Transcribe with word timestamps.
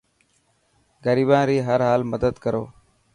غريبان 1.05 1.43
ري 1.49 1.57
هر 1.67 1.79
حال 1.87 2.01
مدد 2.11 2.35
ڪرو. 2.43 2.63